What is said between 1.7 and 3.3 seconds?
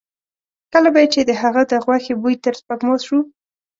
د غوښې بوی تر سپېږمو شو.